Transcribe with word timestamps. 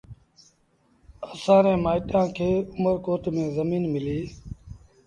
اَسآݩ 1.31 1.61
ري 1.63 1.73
مآئيٚٽآن 1.83 2.27
کي 2.35 2.49
اُمرڪوٽ 2.77 3.23
ميݩ 3.35 3.53
زڃين 3.55 3.83
مليٚ۔ 3.93 4.25